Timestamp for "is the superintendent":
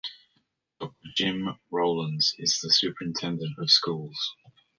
2.39-3.51